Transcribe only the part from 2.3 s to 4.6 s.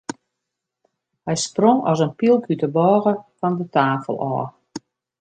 út de bôge fan de tafel ôf.